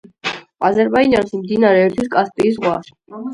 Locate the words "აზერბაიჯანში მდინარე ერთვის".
0.69-2.11